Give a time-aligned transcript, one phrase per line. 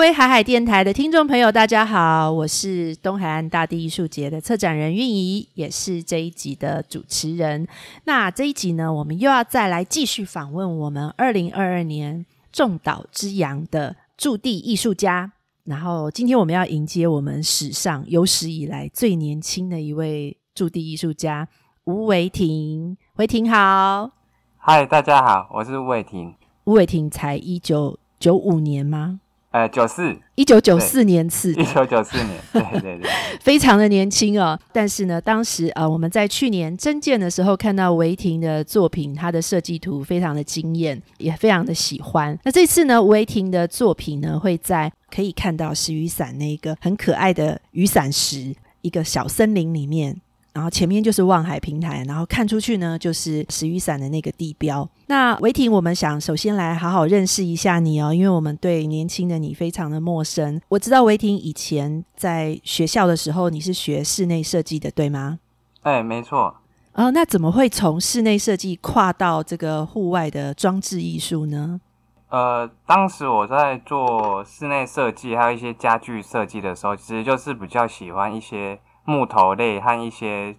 [0.00, 7.68] 各位海海电台的听众朋友，大家好，我是东海岸大地艺术节的策展人韵怡，也是这一集的主持人。
[8.04, 15.30] 那这一集呢，我们又要再来继续访问我们二零二二年众岛之阳的驻地艺术家。
[15.64, 21.46] 然后今天我们要迎接我们史上有史以来最年轻的一位驻地艺术家
[21.84, 22.96] 吴维婷。
[23.16, 24.10] 维婷好，
[24.56, 26.34] 嗨，大家好，我是吴伟霆。
[26.64, 29.20] 吴伟霆才一九九五年吗？
[29.50, 33.10] 呃，九四，一九九四年次，一九九四年，对对对，
[33.42, 34.56] 非常的年轻哦。
[34.72, 42.38] 但是呢，当时呃，我们在去年征建的时候，看到维婷的作品，他的设计图非常的惊艳，也非常的喜欢。
[42.44, 50.16] 那这次呢，维婷的作品呢，会在可以看到石雨伞那个很可爱的雨伞石一个小森林里面。
[50.52, 54.88] 然后前面就是望海平台，然后看出去呢就是石雨伞的那个地标。
[55.06, 60.60] 那维婷，我们想首先来好好认识一下你哦，因为我们对年轻的你非常的陌生。
[60.68, 65.38] 我知道维婷以前在学校的时候你是学室内设计的，对吗？
[65.82, 66.56] 哎，没错。
[66.94, 71.80] 哦，那怎么会从室内设计跨到这个户外的装置艺术呢？
[72.28, 78.80] 呃，当时我在做室内设计还有一些家具设计的时候，其实就是比较喜欢一些。
[79.10, 80.54] 木头类和一些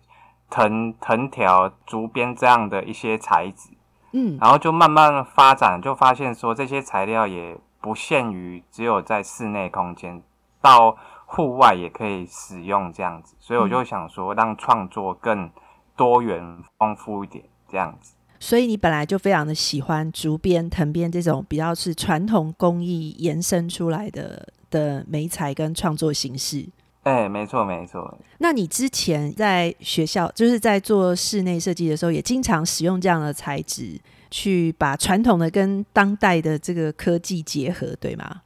[0.50, 3.70] 藤藤条、竹编这样的一些材质，
[4.12, 10.22] 嗯，然后就慢慢发展，就发现说这些材料也不限于只有在室内空间，
[10.62, 15.50] 到户外也可以使用这样子，所以我就想说让创作更
[15.96, 18.16] 多元丰富一点这样子。
[18.40, 26.68] 所以你本来就非常的喜欢竹编、藤编这种比较是传统工艺延伸出来的的美材跟创作形式。
[27.04, 28.16] 哎，没错没错。
[28.38, 38.42] 那你之前在学校，就是在做室内设计的时候，也经常使用这样的材质，去把传统的跟当代的这个科技结合，对吗？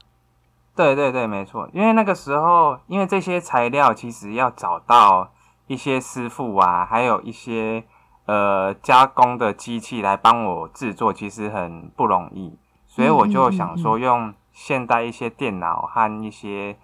[0.73, 1.69] 对对对，没错。
[1.73, 5.33] 因为那个时候，因为这些材料其实要找到
[5.67, 7.83] 一些师傅啊，还有一些
[8.25, 16.77] 呃加工的机器来帮我制作，其实很不容易，所以我就想说，用现代一些电脑和一些。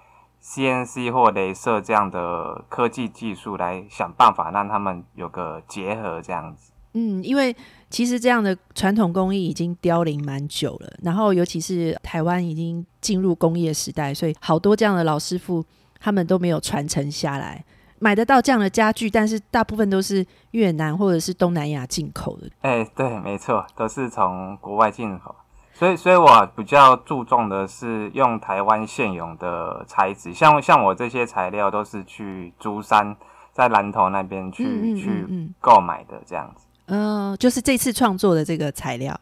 [0.44, 6.72] CNC 或镭射这样的科技技术来想办法让他们有个结合，这样子。
[6.94, 7.56] 嗯，因为
[7.90, 15.64] 其实这样的传统工艺已经凋零蛮久了，然后尤其是台湾已经进入工业时代，所以好多这样的老师傅
[16.00, 17.64] 他们都没有传承下来，
[18.00, 22.50] 买得到这样的家具，但是大部分都是越南或者是东南亚进口的。
[22.62, 25.34] 哎，对，没错，都是从国外进口。
[25.82, 33.16] 所以，所以我比较注重的是用台湾现有的材质，像像我这些材料都是去珠山，
[33.52, 35.26] 在南头那边去去
[35.60, 36.68] 购买的这样子。
[36.86, 39.20] 嗯，就是这次创作的这个材料。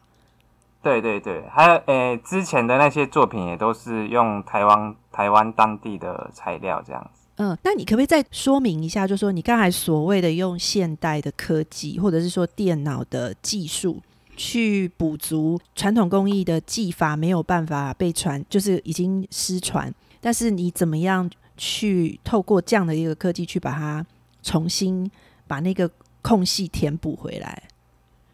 [0.82, 7.22] 对对对，还有诶，之前的那些作品也都是用台湾台湾当地的材料这样子。
[7.36, 14.02] 嗯，那你可不可以再说明一下，就说你刚才所谓的用现代的科技，或者是说电脑的技术？
[14.42, 19.92] 去补足传统工艺的技法没有办法被传，就是已经失传。
[20.18, 24.02] 但是你怎么样去透过这样的一个科技去把它
[24.42, 25.10] 重新
[25.46, 25.90] 把那个
[26.22, 27.64] 空隙填补回来？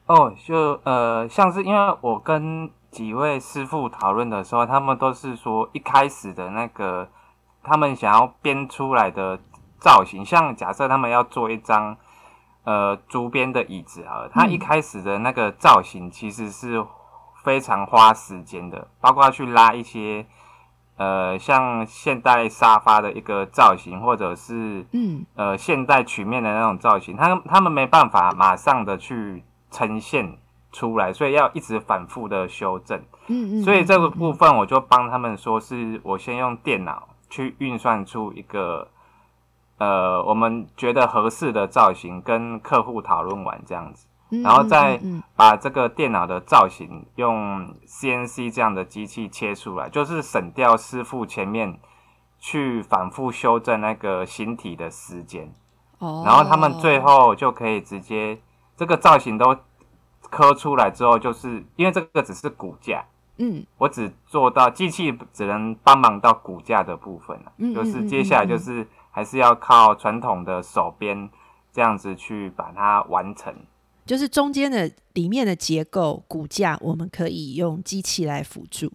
[0.07, 7.09] 哦，就呃，像是因为我跟几位师傅讨论的时候，他们都是说一开始的那个
[7.65, 9.41] 他们想要编出来的
[9.81, 11.97] 造型，像假设他们要做一张。
[12.67, 16.85] 呃，竹编的椅子啊，它一开始的那个造型其实是
[17.45, 20.27] 非常花时间的，包括去拉一些
[20.97, 30.37] 呃，像现代沙发的一个造型，或者是嗯呃现代曲面的那种造型，他他们没办法马上的去呈现
[30.73, 32.99] 出来，所以要一直反复的修正。
[33.29, 38.89] 嗯嗯，所以这个部分我就帮他们说，是我先用电脑去运算出一个。
[39.79, 44.07] 呃，我们觉得合适的造型跟客户讨论完这样子，
[44.43, 44.99] 然后再
[45.37, 51.79] 把这个电脑的造型用 CNC 这样的机器切出来，就是省掉师傅前面
[52.39, 55.53] 去反复修正那个形体的时间。
[55.99, 58.39] 哦，然后他们最后就可以直接
[58.77, 59.55] 这个造型都
[60.31, 63.05] 刻出来之后，就是因为这个只是骨架，
[63.37, 68.89] 嗯，我只做到机器只能帮忙到骨架的部分了，就是接下来就是。
[69.17, 71.31] 还是要靠传统的手编
[71.73, 73.51] 这样子去把它完成，
[74.05, 78.93] 就是中间的里面的结构骨架，我们可以用机器来辅助，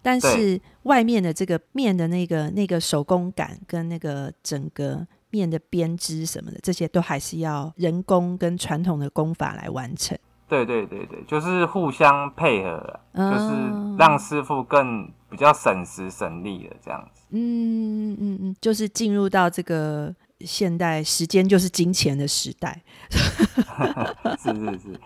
[0.00, 10.16] 但是外面的这个面的那个那个手工感跟那个整个面的编织什么的，这些都还是要人工跟传统的工法来完成。
[10.48, 17.26] 对对对对，就是互相配合，就是让师傅更比比较省时省力的这样子。
[17.28, 25.00] 嗯嗯嗯，就是进入到这个现代时间就是金钱的时代，是 是是，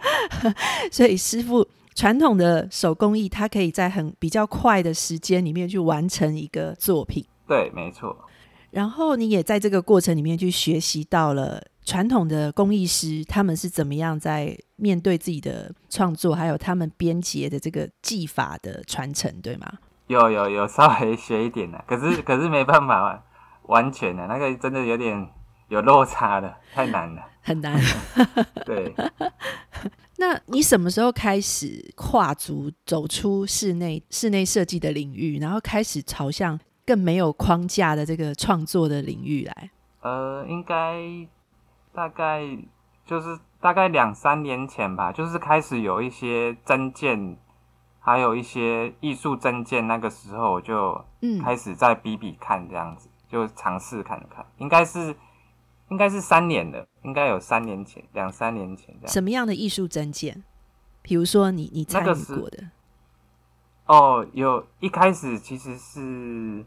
[0.92, 1.66] 所以师傅
[1.96, 7.24] 传统的手工艺，它可以在很比较快的时间里面去完成一个作品。
[7.48, 8.16] 对，没错。
[8.70, 11.60] 然后你也在这个过程里面去学习到了
[11.90, 19.66] 传统的工艺师他们是怎么样在面对自己的创作，还有他们编结的这个技法的传承，对吗？
[20.06, 23.20] 有有有稍微学一点的，可是 可是没办法
[23.62, 25.28] 完全的，那个真的有点
[25.66, 27.76] 有落差的，太难了，很难。
[28.64, 28.94] 对。
[30.18, 36.56] 那你什么时候开始跨足走出室内室内设计的领域，然后开始朝向？
[36.86, 39.70] 更没有框架的这个创作的领域来，
[40.02, 40.96] 呃，应该
[41.92, 42.42] 大概
[43.04, 47.36] 就是大概两三年前吧，就是开始有一些真件，
[47.98, 51.04] 还有一些艺术真件，那个时候我就
[51.42, 55.14] 开始在比比看这样子，就尝试看看，应该是
[55.88, 59.08] 应该是三年的，应该有三年前两三年前这样。
[59.12, 60.44] 什么样的艺术真件？
[61.02, 62.70] 比如说你你参与过的？
[63.86, 66.64] 哦，有一开始其实是。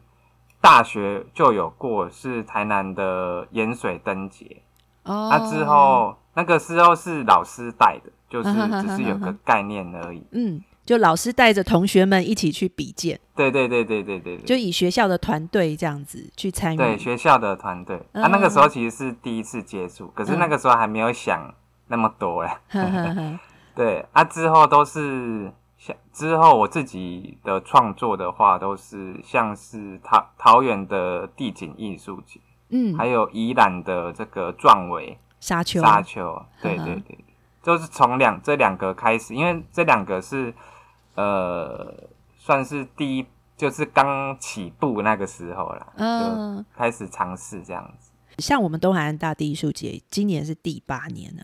[0.62, 4.64] 大学就有过，是台南的盐水灯节。
[5.04, 8.52] 哦，那之后那个时候是老师带的，就是
[8.82, 10.24] 只是有个概念而已。
[10.32, 13.20] 嗯，就老师带着同学们一起去比剑。
[13.36, 16.78] 对对对对对对，就以学校的团队这样子去参与。
[16.78, 21.54] 对学校的团队，啊那个时候其实是第一次接触，可是那个时候还没有想
[21.88, 22.60] 那么多哎。
[23.76, 25.96] 对啊，之后都是像。
[26.12, 32.40] 之后我自己的创作的话，都是像是桃桃园的地景艺术节，
[32.74, 37.18] 嗯，还有宜兰的这个壮伟沙丘，沙丘，对对对，
[37.62, 40.54] 就是从两这两个开始，因为这两个是
[41.16, 41.94] 呃，
[42.38, 43.25] 算是第一，
[43.56, 48.12] 就是刚起步那个时候啦，嗯，开始尝试这样子。
[48.40, 51.44] 像我们东海岸大地艺术节，今年是第八年了，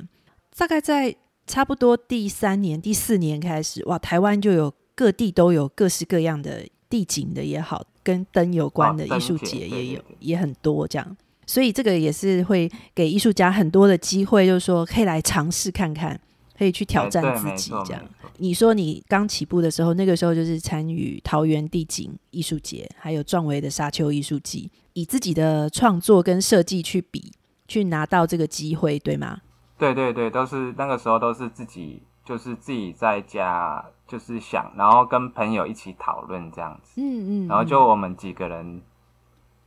[0.57, 1.15] 大概在。
[1.49, 11.17] 差不多第三年、第四年开始，哇，台湾就有各地都有各式各样的地景的也好，跟灯有关的艺术节也有，也很多这样。
[11.45, 16.19] 所以这个也是会给艺术家很多的机会，就是说可以来尝试看看，
[16.57, 18.01] 可以去挑战自己这样。
[18.37, 27.31] 你说你刚起步的时候，那个时候就是参与桃园地景艺术节，还有壮维的沙丘艺术季，以自己的创作跟设计去比，
[27.67, 29.41] 去拿到这个机会，对吗？
[29.77, 38.83] 对对对，都是那个时候都是自己，就是自己在家，就是想，然后跟朋友一起讨论这样子，嗯嗯，然后就我们几个人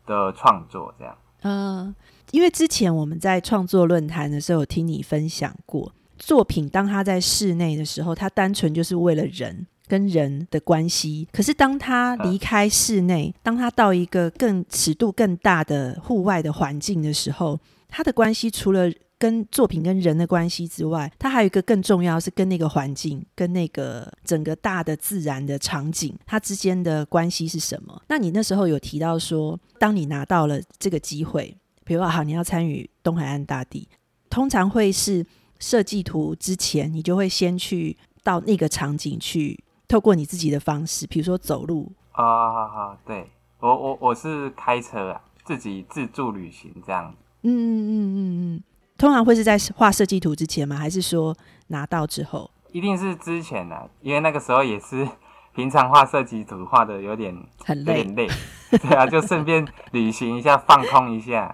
[0.06, 1.18] 的创作这样。
[1.42, 1.92] 嗯，
[2.30, 17.58] 因为之前我们在创作论坛的时候，有听你分享过，作品当他在室内的时候，他单纯就是为了人跟人的关系，可是当他离开室内，当他到一个更尺度更大的户外的环境的时候，
[17.88, 18.88] 他的关系除了
[19.22, 28.02] 跟作品跟人的关系之外，它还有一个更重要是跟那个环境、跟那个整个大的自然的场景，它之间的关系是什么？
[28.08, 33.88] 那你那时候有提到说，当你拿到了这个机会，比如说好，你要参与东海岸大地，
[34.28, 35.24] 通常会是
[35.60, 47.14] 设计图之前，你就会先去到那个场景去，透过你自己的方式，比如说走路啊，对我我我是开车啊，自己自助旅行这样。
[47.42, 48.62] 嗯嗯嗯嗯嗯。
[49.02, 50.76] 通常会是在画设计图之前吗？
[50.76, 52.48] 还是说拿到之后？
[52.70, 55.08] 一定是之前的，因为那个时候也是
[55.56, 58.28] 平常画设计图画的有点很累，累。
[58.70, 61.52] 对啊，就顺便旅行一下，放空一下。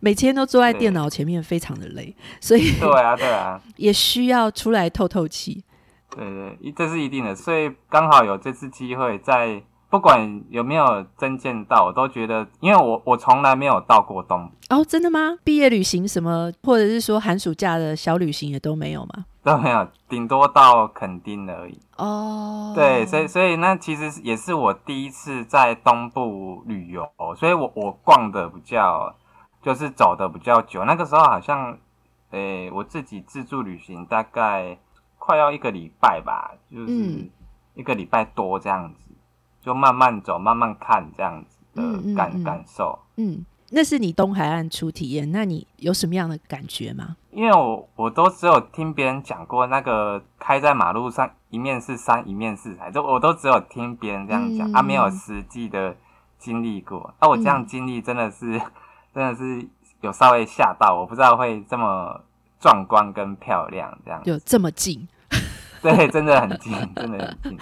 [0.00, 5.62] 每天都坐在电脑前面，非常的累，所以对啊，对啊， 也需要出来透透气。
[6.08, 7.34] 对对，这是一定的。
[7.34, 9.62] 所以刚好有这次机会在。
[9.90, 15.38] 不管有没有真见到，我都觉得，因为我我从来没有到过东哦，真的吗？
[15.42, 19.24] 毕业旅行什么，或者是说寒暑假的小旅行也都没有吗？
[19.42, 21.80] 都没有，顶多到垦丁而已。
[21.96, 29.14] 哦，对，所以所以那其实也是我第一次在东部旅游，所以我我逛的比较
[29.62, 30.84] 就是走的比较久。
[30.84, 31.78] 那个时候好像，
[32.32, 34.76] 诶，我自己自助旅行大概
[35.16, 37.30] 快要一个礼拜吧，就是
[37.72, 39.07] 一个礼拜多这样子。
[39.68, 42.98] 就慢慢走，慢慢看这样子的感感受。
[43.16, 47.16] 嗯，那是你东海岸初体验，那你有什么样的感觉吗？
[47.32, 55.94] 因为我我都只有听别人讲过，那个开在马路上，一面是山，一面是海，就我都只有听别人这样讲，啊，没有实际的
[56.38, 57.12] 经历过。
[57.18, 58.58] 啊，我这样经历真的是
[59.14, 59.68] 真的是
[60.00, 62.18] 有稍微吓到，我不知道会这么
[62.58, 65.06] 壮观跟漂亮，这样就这么近。
[65.82, 67.58] 对，真的很近，真的很近。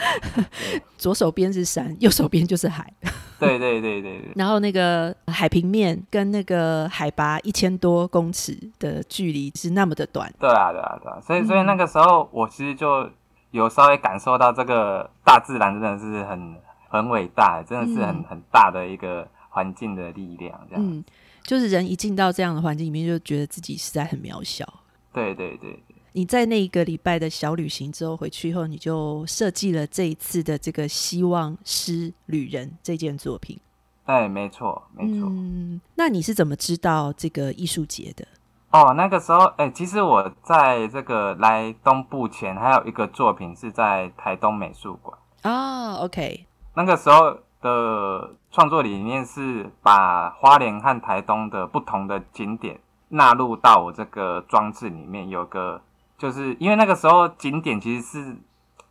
[0.96, 2.92] 左手边是山， 右手边就是海。
[3.38, 4.32] 对对对对对。
[4.34, 10.32] 然后那个海平面跟那个海拔一千多公尺的距离是那么的短。
[10.40, 11.20] 对啊，对啊，对啊。
[11.20, 13.08] 所以，所以那个时候我其实就
[13.50, 16.56] 有稍微感受到这个大自然真的是很
[16.88, 20.58] 很伟大，真的是很很大的一个环境的力量。
[20.70, 21.04] 这样，嗯，
[21.42, 24.66] 就是人一进到这样的环境里面，就觉得自己实在很渺小。
[25.12, 25.78] 对对对。
[26.16, 33.60] 你在那一个礼拜的小旅行之后回去以后，你就设计了这一次的这个希望诗旅人这件作品。
[34.06, 35.28] 哎，没错，没错。
[35.28, 38.26] 嗯，那你是怎么知道这个艺术节的？
[38.70, 45.18] 哦，那个时候，哎，其实我在这个来东部前，还有一个作品是在台东美术馆。
[45.42, 46.46] 哦，OK。
[46.72, 52.80] 那个时候的创作理念是把花莲和台东的不同的景点
[53.10, 55.82] 纳入到我这个装置里面，有个。
[56.18, 58.36] 就是因为那个时候景点其实是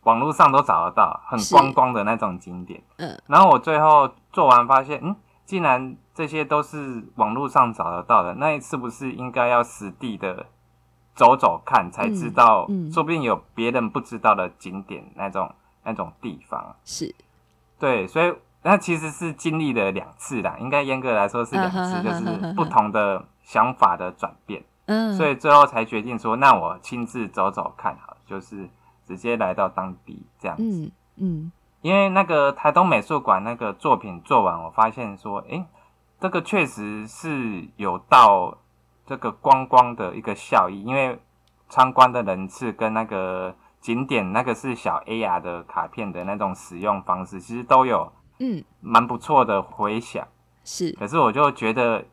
[0.04, 2.82] 网络上都找得到，很观光的那种景点。
[2.98, 10.46] 嗯，然后我最后做完发现，嗯，既然这些都是网络上找得到的，那是不是应该要实地的
[11.14, 15.52] 走走看，才知道，说不定有别人不知道的景点那种
[15.82, 16.76] 那种地方。
[16.84, 17.12] 是，
[17.78, 24.62] 对，所以那其实是经历了两次啦，应该严格来说是两次，就是不同的想法的转变。
[24.86, 28.68] 嗯，所以最后才决定说，那我亲自走走看，好，就是
[29.04, 30.62] 直接来到当地这样子。
[30.62, 31.52] 嗯嗯，
[31.82, 35.66] 因为那个台东美术馆那个作品做完，我发现说，哎，
[36.20, 38.58] 这个确实是有到
[39.04, 41.20] 这个观光的一个效益，因为
[41.68, 50.28] 参观的人次跟那个景点那个是小 AR 的卡片的那种使用方式，其实都有嗯蛮不错的回响。
[50.62, 52.04] 是，可是我就觉得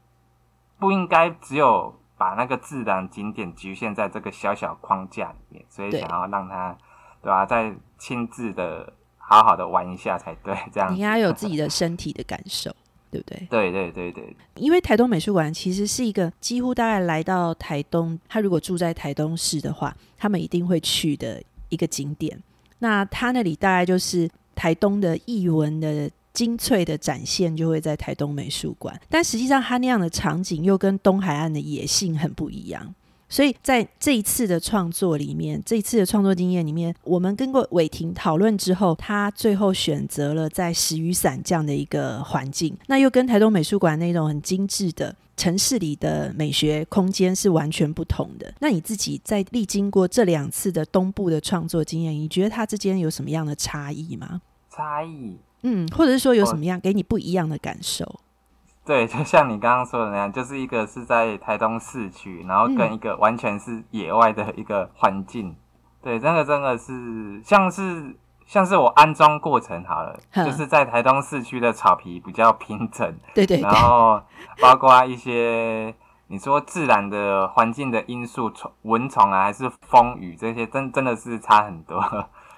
[0.80, 1.94] 不应该只有。
[2.24, 6.74] 把那个自然景点局限在这个小小框架里面，所以想要让他，
[7.22, 7.46] 对吧？
[7.46, 12.74] 再亲自的好好的玩一下才对，这样你应该有自己的身体的感受，
[13.12, 13.46] 对不对？
[13.50, 14.34] 对对对对。
[14.56, 22.42] 因为台东美术馆其实是一个几乎大概来到台东，他如果住在台东市的话，他们一定会去的一个景点。
[22.80, 26.10] 那他那里大概就是台东的艺文的。
[26.34, 32.94] 精粹的展现就会在台东美术馆，但实际上它那样的场景又跟东海岸的野性很不一样。
[33.30, 48.54] 所以在这一次的创作里面，这一次的创作经验里面，我们跟过伟霆讨论之后，他最后选择了在石雨伞这样的一个环境，那又跟台东美术馆那种很精致的城市里的美学空间是完全不同的。
[48.60, 54.42] 那你自己在历经过这两次的东部的创作经验，你觉得它之间有什么样的差异吗？
[54.70, 55.38] 差异。
[55.64, 58.20] 嗯，或者是说有什么样给你不一样的感受？
[58.86, 65.56] 对，就像你刚刚说的那样，就是一个是在台东市区，然后跟一个完全是野外的一个环境。
[66.02, 68.14] 对，真的真的是像是
[68.46, 74.22] 像是我安装过程好了，就是在台东市区的草皮比较平整， 对对，然后
[74.62, 75.96] 包括一些
[76.28, 82.00] 你说自然的环境的因素，虫蚊虫啊，还是风雨这些，真真的是差很多。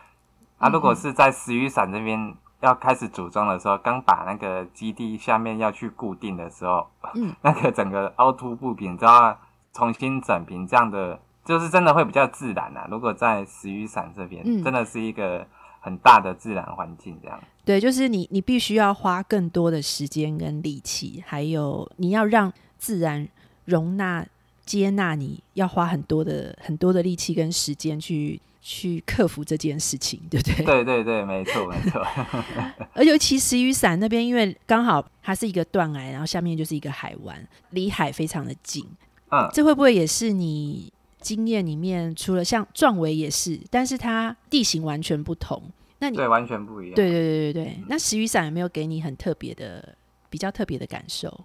[0.57, 2.35] 啊，如果是在石雨伞这边。
[2.65, 9.39] 要开始组装的时候，刚把那个基地下面要去固定的时候，嗯， 那个整个凹凸不平，都要
[9.71, 12.87] 重新整平，这样的就是真的会比较自然啊。
[12.89, 15.45] 如果在石雨伞这边，真的是一个
[15.79, 17.39] 很大的自然环境，这样。
[17.63, 23.27] 对，就是你你必须要花更多的时间跟力气，还有你要让自然
[23.65, 24.25] 容纳
[24.65, 28.41] 接纳，你要花很多的很多的力气跟时间去。
[28.67, 30.65] 去克服这件事情，对不对？
[30.65, 32.03] 对对对，没错没错。
[32.93, 38.83] 而尤其石雨伞那边，因为刚好它是一个断崖，然后下面就是一个海湾，离海非常的近。
[39.29, 40.91] 嗯，这会不会也是你
[41.21, 45.61] 经验里面，除了像壮围也是，但是它地形完全不同。
[45.99, 46.95] 那你对完全不一样。
[46.95, 47.83] 对对对对对。
[47.87, 49.95] 那石雨伞有没有给你很特别的、
[50.27, 51.41] 比较特别的感受？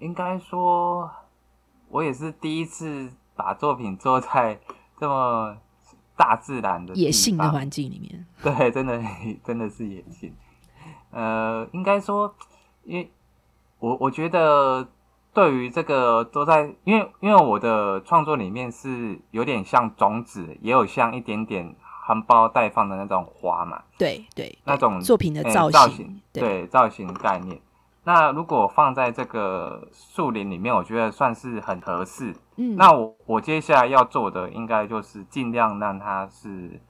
[0.00, 1.10] 应该说，
[1.88, 4.60] 我也是第一次把作品做在
[5.00, 5.56] 这么。
[6.16, 9.02] 大自然的野性的环境里面，对，真的
[9.44, 10.34] 真的是野性。
[11.10, 12.34] 呃，应该说，
[12.84, 13.10] 因为
[13.78, 14.88] 我我觉得，
[15.34, 23.82] 对于这个都在，因为因为我的创作里面是有点像种子，也有像一点点含苞待放的那种花嘛。
[23.98, 27.60] 对对，那种作品的造型，对造型概念。
[28.04, 32.34] 那如果放在这个树林里面，我觉得算是很合适。
[32.56, 36.80] 嗯，那我我接下来要做的，应该就是尽量让它是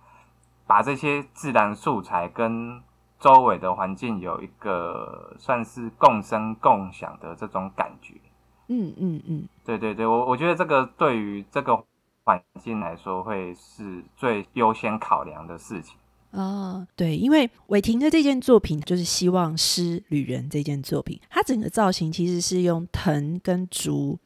[0.67, 2.83] 把这些自然素材跟
[3.19, 8.15] 周围的环境有一个算是共生共享的这种感觉。
[8.69, 11.77] 嗯嗯嗯，对对对，我我觉得这个对于这个
[12.25, 15.99] 环境来说，会是最优先考量的事情。
[16.33, 24.19] 哦，对，因为伟霆的这件作品就是《希望诗旅人》这件作品，它整个造型其实是用藤跟竹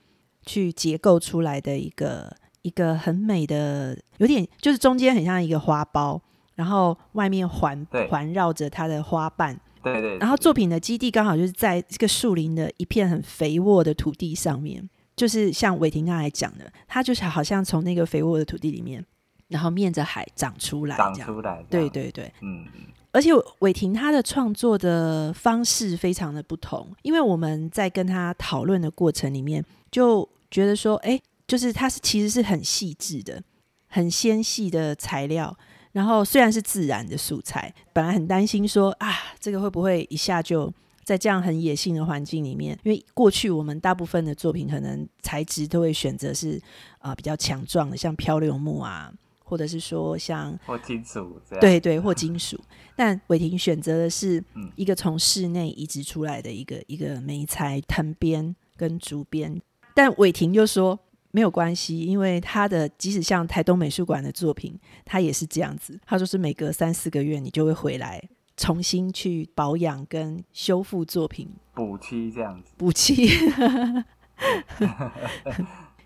[0.44, 2.32] 去结构出来的一个
[2.62, 6.20] 一个很美的，有点就是中间很像一个花苞，
[6.54, 9.60] 然后外面环环绕着它的花瓣。
[9.82, 10.16] 对对。
[10.18, 19.04] 然后作品的基地刚好就是在这个树林的一片很肥沃的土地上面，就是像伟霆刚才讲的，它就是好像从那个肥沃的土地里面。
[19.48, 22.66] 然后面着海长出来，长出来，对对对，嗯
[23.12, 33.42] 而且伟霆他的创作的方式非常的不同，因为我们在跟他讨论的过程里面，就觉得说，哎，就是他是其实是很细致的、
[33.86, 35.56] 很纤细的材料，
[35.92, 39.10] 然后虽然是自然的素材，本来很担心说啊，
[39.40, 40.70] 这个会不会一下就
[41.02, 46.60] 在这样很野性的环境里面，因为过去我们大部分的作品可能材质都会选择是
[46.98, 49.10] 啊比较强壮的，像漂流木啊。
[49.48, 52.60] 或者是说像或金属，对对，或金属。
[52.96, 54.42] 但伟霆选择的是
[54.74, 59.62] 一个从室内移植出来的一个一个梅材藤编跟竹编。
[59.94, 60.98] 但伟霆就说
[61.30, 65.98] 没有关系，因为他的即使像台东美术馆的作品，他也是这样子。
[66.04, 68.22] 他说是每隔三四个月你就会回来
[68.56, 73.30] 重新去保养跟修复作品，补漆这样子，补漆。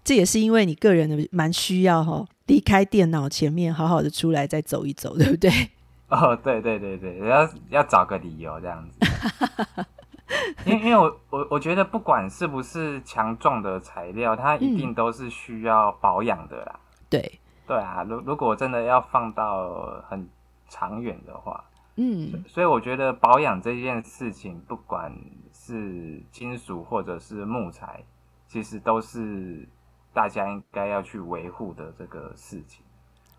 [0.03, 5.49] 这也是因为你个人的蛮需要哈，离开电脑前面，好好的出来再走一走， 对不对？
[6.09, 8.99] 哦，对对对对，要要找个理由这样子。
[10.67, 16.81] 因为因为我我我觉得不管是不是强壮的材料，它一定都是需要保养的啦。
[17.09, 20.29] 对对啊，如如果真的要放到很
[20.69, 21.65] 长远的话，
[21.95, 25.13] 嗯，所以我觉得保养这件事情，不管
[25.53, 28.03] 是金属或者是木材，
[28.49, 29.69] 其实都是。
[30.13, 32.83] 大家应该要去维护的这个事情。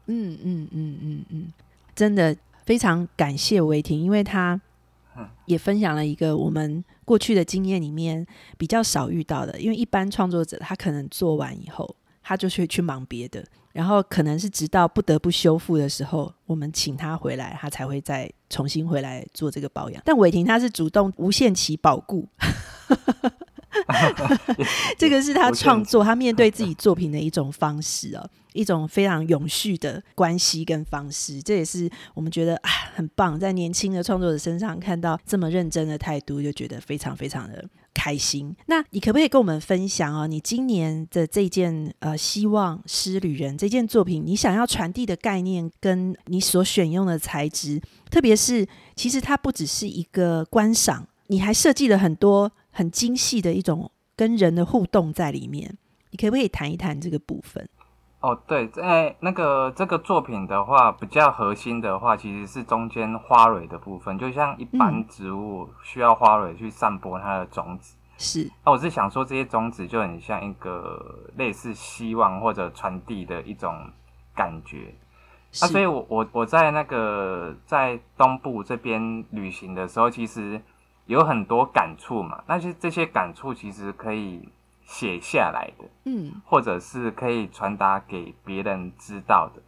[0.07, 1.53] 嗯嗯嗯嗯嗯，
[1.95, 4.59] 真的非常感谢维婷，因为他
[5.45, 8.25] 也分享了一个我们过去的经验里面
[8.57, 9.59] 比较少遇到的。
[9.59, 20.01] 因为一般创作者他可能做完以后，他就去去忙别的，然后可能是直到不得不修复的时候，我们请他回来，他才会再重新回来做这个保养。
[20.05, 22.27] 但伟霆他是主动无限期保固。
[24.97, 31.41] 这个是他创作，他面对自己 作品的一种方式哦，一种非常永续的关系跟方式。
[31.41, 38.55] 这也是我们觉得啊很棒，在年轻的创作者身上看到这么认真的态度，就觉得非常非常的开心。
[38.67, 40.27] 那你可不可以跟我们分享哦？
[40.27, 52.51] 你今年的这件呃《希望诗旅人》这件作品，你想要传递的概念，跟你所选用的材质，特别是其实它不只是一个观赏，你还设计了很多。
[52.71, 55.77] 很精细的一种跟人的互动在里面，
[56.11, 57.67] 你可不可以谈一谈这个部分？
[58.21, 67.95] 哦，对，在那个这个作品的话，比较核心的话，其实是中间花蕊的部分，就像一般植物需要花蕊去散播它的种子。
[68.17, 73.75] 是，那我是想说，这些种子就很像一个类似希望或者传递的一种
[74.35, 74.93] 感觉。
[75.59, 80.61] 那所以我我我在那个在东部这边旅行的时候，其实。
[81.07, 84.47] 有很多感触嘛，那些这些感触其实可以
[84.83, 89.61] 写下来的，嗯，或者是可以传达给别人知道的。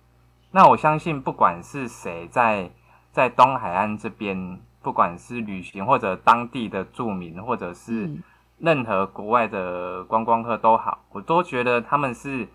[0.52, 2.70] 那我相信，不管是谁在
[3.12, 8.10] 在东海岸这边，不管是旅行或者当地的住民，或者是
[8.60, 12.48] 任何国外的观光客都好，我都觉得他们是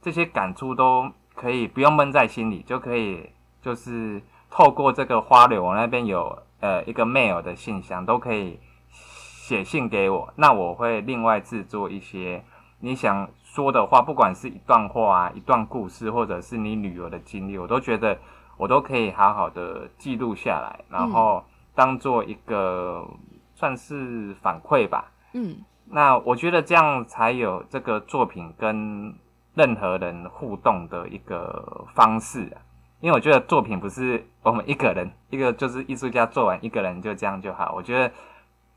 [0.00, 6.45] 这些感触都可以不用闷在心里，就可以就是透过这个花柳，我那边有。
[6.60, 8.58] 呃，一个 mail 的信箱都可以
[8.90, 12.42] 写信给我，那我会另外制作一些
[12.80, 18.18] 你想说的话，不管是一段话啊、一段故事，或者是你旅游的经历，我都觉得
[18.56, 23.06] 我都可以好好的记录下来，然后当做一个
[23.54, 25.12] 算是反馈吧。
[25.32, 29.14] 嗯，那我觉得这样才有这个作品跟
[29.54, 32.60] 任何人互动的一个方式啊。
[33.00, 37.74] 因为我觉得作品不是我们一个人，一个就是艺术家做完一个人就这样就好。
[37.76, 38.10] 我觉得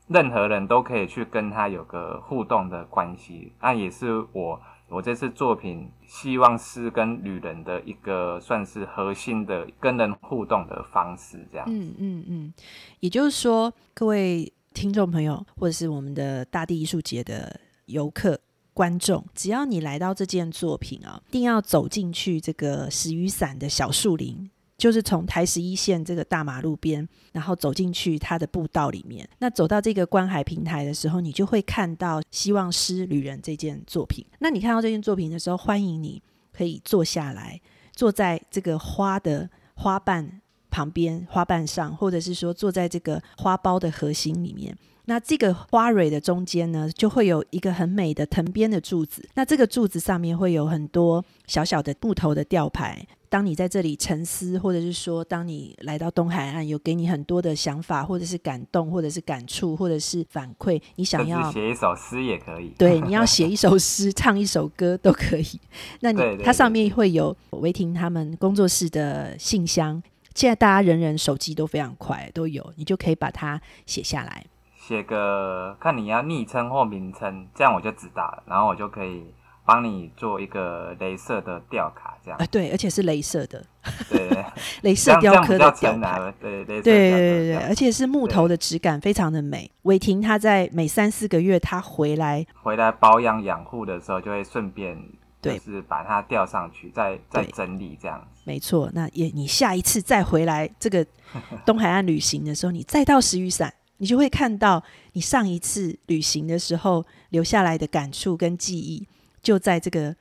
[0.08, 11.66] 任何人都可以去跟他有个互动的关系，那也是我我这次作品希望是跟旅人的一个算是核心的跟人互动的方式，这样。
[11.68, 12.54] 嗯嗯嗯，
[12.98, 18.38] 也就是说，各位听众朋友，或者是我们的大地艺术节的游客。
[18.80, 29.28] 观众，只要你来到这件作品啊，一定要走进去这个石雨伞的小树林，就是从台十一线这个大马路边，然后走进去它的步道里面。
[29.38, 34.24] 那走到这个观海平台的时候，你就会看到《希望诗旅人》这件作品。
[34.38, 37.60] 那你看到这件作品的时候，欢迎你可以坐下来，
[37.94, 40.40] 坐在这个花的花瓣
[40.70, 44.76] 旁边，花瓣上，或者是说坐在这个花苞的核心里面。
[45.06, 49.28] 那这个花蕊的中间呢，就会有一个很美的藤编的柱子。
[49.34, 53.04] 那这个柱子上面会有很多小小的木头的吊牌。
[53.28, 62.72] 当你在这里沉思，或者是说，当你来到东海岸，有给你很多的想法，或者是感动，或者是感触，或者是反馈，你想要写一首诗也可以。
[62.78, 65.46] 对，你要写一首诗，唱一首歌都可以。
[66.00, 70.00] 那你 它上面会有维婷他们工作室的信箱。
[70.34, 74.44] 现在大家人人手机都非常快，都有，你就可以把它写下来。
[74.76, 79.24] 写个看你要昵称或名称，这样我就知道了，然后我就可以
[79.64, 82.38] 帮你做一个镭射的吊卡，这样。
[82.38, 83.64] 啊，对，而且是镭射的，
[84.08, 84.28] 对，
[84.82, 89.70] 镭射雕刻的吊卡，对对对对对，而且是木头的质感非常的美。
[89.82, 95.00] 伟霆他在每三四个月他回来回来保养养护的时候，就会顺便
[95.40, 98.26] 就是把它吊上去，再再整理这样。
[98.44, 101.06] 没错，那也你下一次再回来这个
[101.64, 103.72] 东海岸旅行的时候，你再到石雨伞。
[104.02, 109.06] 你就会看到你上一次旅行的时候留下来的感触跟记忆，
[109.42, 110.16] 就在这个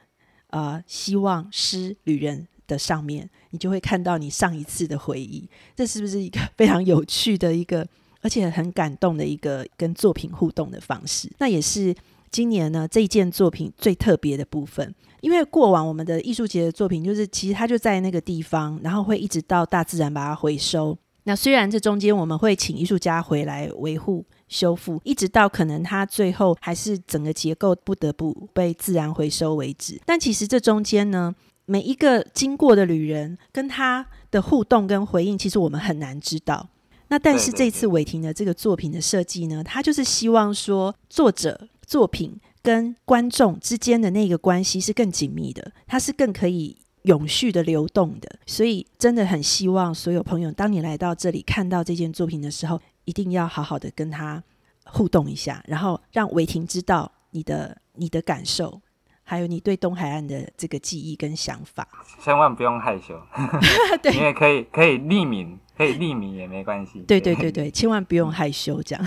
[0.49, 5.47] 呃希望诗旅人的上面，你就会看到你上一次的回忆。
[5.77, 7.87] 这是不是一个非常有趣的一个，
[8.21, 11.31] 而且很感动的一个跟作品互动的方式？
[11.37, 11.95] 那也是
[12.31, 20.97] 今年呢这一件作品最特别的部分，因为过往我们的艺术节的作品，就是其实它就在那个地方，然后会一直到大自然把它回收。
[21.23, 30.01] 那虽然这中间我们会请艺术家回来维护修复，一直到可能它最后还是整个结构不得不被自然回收为止。
[30.05, 36.67] 但其实这中间呢，每一个经过的旅人跟他的互动跟回应，其实我们很难知道。
[37.09, 46.77] 那但是这次伟霆的这个作品的设计呢，他就是希望说，作者作品跟观众之间的那个关系是更紧密的，它是更可以。
[47.03, 54.43] 永续的流动的，所以真的很希望所有朋友，当你来到这里看到这件作品的时候，一定要好好的跟他
[54.83, 58.81] 互动一下，然后让伟霆知道你的你的感受，
[59.23, 61.87] 还有你对东海岸的这个记忆跟想法。
[62.21, 63.17] 千万不用害羞，
[64.03, 66.99] 对，因为可以可以匿名，可以匿名也没关系。
[67.07, 69.05] 对对对对，千万不用害羞这样。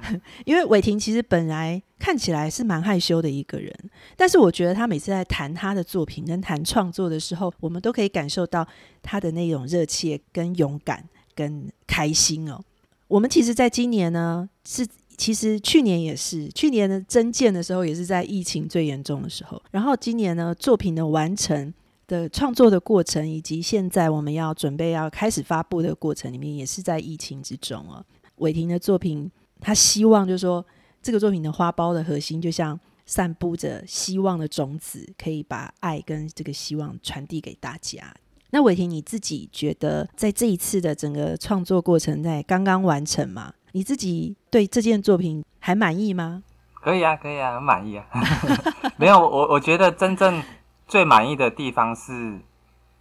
[0.44, 3.72] 因为伟霆其实本来看起来是蛮害羞的一个人，
[4.16, 8.66] 但是我觉得他每次在谈他的作品跟谈创作的时候，我们都可以感受到
[9.02, 12.60] 他的那种热切、跟勇敢、跟开心哦。
[13.08, 21.72] 我们其实在今年呢，是其实去年也是，去年的增建的时候也是在疫情最严重的时候，然后今年呢，作品的完成
[22.06, 28.04] 的创作的过程，以及现在我们要准备要开始发布的过程里面，也是在疫情之中哦。
[28.36, 29.30] 伟霆的作品。
[29.60, 30.64] 他希望就是说，
[31.02, 38.14] 这个作品的花苞的核心就像散布着希望的种子，可以把爱跟这个希望传递给大家。
[38.50, 43.52] 那伟霆，你自己觉得在这一次的整个创作过程在刚刚完成嘛？
[43.72, 46.42] 你自己对这件作品还满意吗？
[46.74, 48.06] 可以啊，可以啊，很满意啊。
[48.96, 50.42] 没有，我我觉得真正
[50.86, 52.38] 最满意的地方是，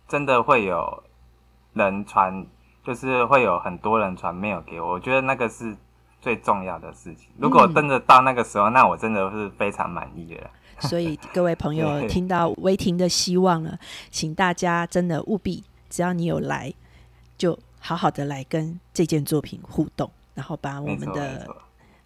[0.08, 1.04] 真的会有
[1.74, 2.46] 人传，
[2.84, 5.76] 就是会有很多人传没有给我，我觉得那个是。
[6.20, 10.50] 最重要的事情，如果真的到那个时候，那我真的是非常满意了。
[10.80, 13.80] 所以各位朋友 听到威婷的希望了，
[14.12, 16.74] 请大家真的务必，只要你有来，
[17.38, 21.48] 就好好的来跟这件作品互动，然后把我们的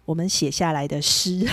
[0.04, 1.46] 我们写下来的诗，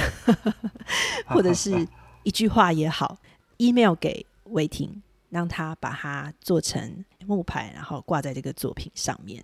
[1.28, 1.88] 或者是
[2.24, 3.18] 一句话也好
[3.58, 9.44] ，email 给威婷，让他把它做成木牌，然后挂在这个作品上面。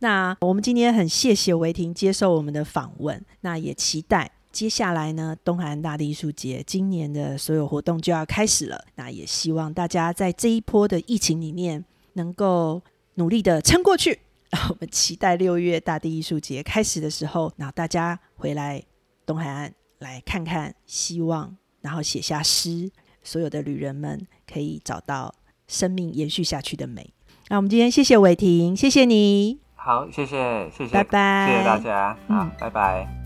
[0.00, 8.84] 那我们今天很谢谢维婷接受我们的访问，那也期待接下来呢，东海岸大地艺术节今年的所有活动就要开始了。
[8.96, 12.82] 那也希望大家在这一波的疫情里面能够
[13.14, 14.20] 努力的撑过去。
[14.68, 18.80] 我们期待六月大地艺术节开始的时候，那大家回来
[19.26, 22.88] 东海岸来看看，希望然后写下诗，
[23.24, 25.34] 所有的旅人们可以找到
[25.66, 27.12] 生命延续下去的美。
[27.48, 29.63] 那我们今天谢谢伟霆，谢谢你。
[29.84, 33.23] 好，谢谢，谢谢，拜拜，谢谢大家，好，拜拜。